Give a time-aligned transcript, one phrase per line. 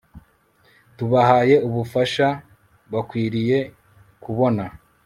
[0.97, 2.27] tubahaye ubufasha
[2.91, 3.57] bakwiriye
[4.23, 4.63] kubona